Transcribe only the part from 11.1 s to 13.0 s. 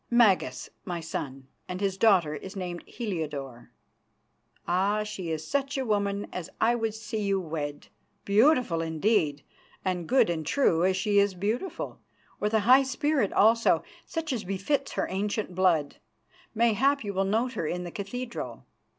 is beautiful, with a high